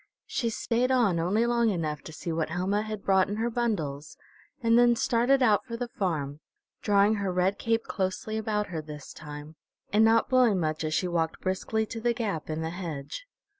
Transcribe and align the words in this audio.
She 0.25 0.49
stayed 0.49 0.89
on 0.89 1.19
only 1.19 1.45
long 1.45 1.69
enough 1.69 2.01
to 2.05 2.11
see 2.11 2.31
what 2.31 2.49
Helma 2.49 2.81
had 2.81 3.03
brought 3.03 3.29
in 3.29 3.35
her 3.35 3.51
bundles, 3.51 4.17
and 4.63 4.75
then 4.75 4.95
started 4.95 5.43
out 5.43 5.63
for 5.63 5.77
the 5.77 5.89
farm, 5.89 6.39
drawing 6.81 7.13
her 7.17 7.31
red 7.31 7.59
cape 7.59 7.83
closely 7.83 8.35
about 8.35 8.69
her 8.69 8.81
this 8.81 9.13
time, 9.13 9.57
and 9.93 10.03
not 10.03 10.27
blowing 10.27 10.59
much 10.59 10.83
as 10.83 10.95
she 10.95 11.07
walked 11.07 11.39
briskly 11.39 11.85
to 11.85 12.01
the 12.01 12.13
gap 12.15 12.49
in 12.49 12.61
the 12.63 12.71
hedge. 12.71 13.27